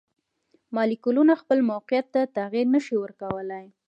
[0.75, 3.65] مالیکولونه خپل موقیعت ته تغیر نشي ورکولی.